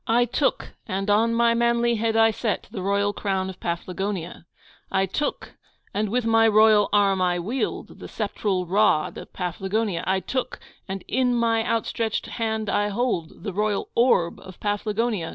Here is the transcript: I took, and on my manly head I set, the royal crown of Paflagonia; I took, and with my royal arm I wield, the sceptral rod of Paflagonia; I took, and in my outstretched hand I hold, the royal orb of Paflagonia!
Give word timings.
I 0.07 0.25
took, 0.25 0.71
and 0.87 1.11
on 1.11 1.35
my 1.35 1.53
manly 1.53 1.93
head 1.97 2.17
I 2.17 2.31
set, 2.31 2.67
the 2.71 2.81
royal 2.81 3.13
crown 3.13 3.51
of 3.51 3.59
Paflagonia; 3.59 4.47
I 4.91 5.05
took, 5.05 5.53
and 5.93 6.09
with 6.09 6.25
my 6.25 6.47
royal 6.47 6.89
arm 6.91 7.21
I 7.21 7.37
wield, 7.37 7.99
the 7.99 8.07
sceptral 8.07 8.65
rod 8.67 9.19
of 9.19 9.31
Paflagonia; 9.31 10.03
I 10.07 10.19
took, 10.19 10.59
and 10.87 11.03
in 11.07 11.35
my 11.35 11.63
outstretched 11.63 12.25
hand 12.25 12.67
I 12.67 12.87
hold, 12.87 13.43
the 13.43 13.53
royal 13.53 13.89
orb 13.93 14.39
of 14.39 14.59
Paflagonia! 14.59 15.29